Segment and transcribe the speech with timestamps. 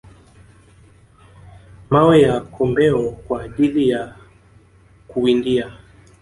[1.89, 4.15] mawe ya kombeo kwa ajili ya
[5.07, 5.71] kuwindia